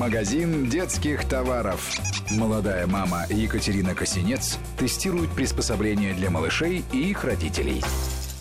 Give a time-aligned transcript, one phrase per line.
[0.00, 2.00] Магазин детских товаров.
[2.30, 7.82] Молодая мама Екатерина Косинец тестирует приспособления для малышей и их родителей.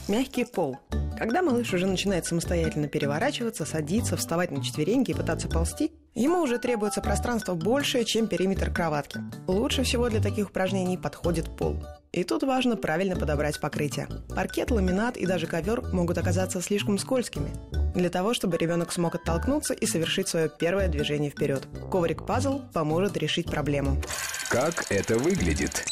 [0.07, 0.77] Мягкий пол.
[1.17, 6.60] Когда малыш уже начинает самостоятельно переворачиваться, садиться, вставать на четвереньки и пытаться ползти, ему уже
[6.60, 9.19] требуется пространство большее, чем периметр кроватки.
[9.46, 11.76] Лучше всего для таких упражнений подходит пол.
[12.13, 14.07] И тут важно правильно подобрать покрытие.
[14.33, 17.52] Паркет, ламинат и даже ковер могут оказаться слишком скользкими.
[18.00, 21.68] Для того, чтобы ребенок смог оттолкнуться и совершить свое первое движение вперед.
[21.91, 24.02] Коврик-пазл поможет решить проблему.
[24.49, 25.85] Как это выглядит?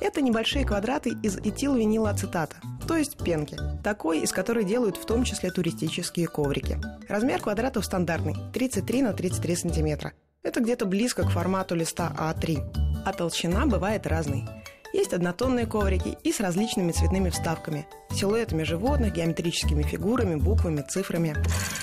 [0.00, 2.56] Это небольшие квадраты из этилвинилацетата,
[2.88, 6.78] то есть пенки, такой, из которой делают в том числе туристические коврики.
[7.10, 10.14] Размер квадратов стандартный– 33 на 33 сантиметра.
[10.42, 13.02] Это где-то близко к формату листа А3.
[13.04, 14.46] А толщина бывает разной–
[14.92, 21.36] есть однотонные коврики и с различными цветными вставками, силуэтами животных, геометрическими фигурами, буквами, цифрами.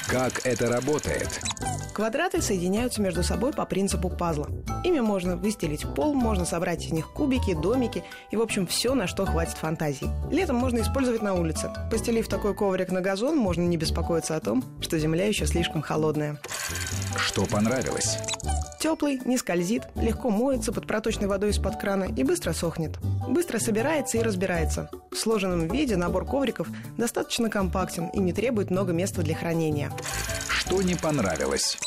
[0.07, 1.39] Как это работает?
[1.93, 4.47] Квадраты соединяются между собой по принципу пазла.
[4.83, 9.07] Ими можно выстелить пол, можно собрать из них кубики, домики и, в общем, все, на
[9.07, 10.07] что хватит фантазии.
[10.31, 11.71] Летом можно использовать на улице.
[11.89, 16.39] Постелив такой коврик на газон, можно не беспокоиться о том, что земля еще слишком холодная.
[17.17, 18.19] Что понравилось?
[18.79, 22.91] Теплый, не скользит, легко моется под проточной водой из-под крана и быстро сохнет.
[23.27, 24.89] Быстро собирается и разбирается.
[25.11, 29.91] В сложенном виде набор ковриков достаточно компактен и не требует много места для хранения.
[30.67, 31.77] Что не понравилось?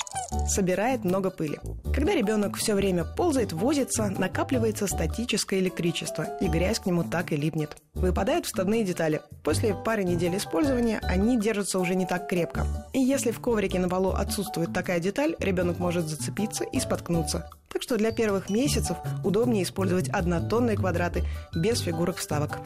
[0.46, 1.58] собирает много пыли.
[1.92, 7.36] Когда ребенок все время ползает, возится, накапливается статическое электричество, и грязь к нему так и
[7.36, 7.76] липнет.
[7.94, 9.20] Выпадают вставные детали.
[9.44, 12.66] После пары недель использования они держатся уже не так крепко.
[12.92, 17.50] И если в коврике на полу отсутствует такая деталь, ребенок может зацепиться и споткнуться.
[17.72, 22.58] Так что для первых месяцев удобнее использовать однотонные квадраты без фигурок вставок.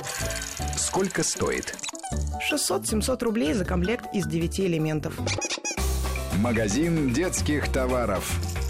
[0.76, 1.76] Сколько стоит?
[2.52, 5.18] 600-700 рублей за комплект из 9 элементов.
[6.42, 8.63] Магазин детских товаров.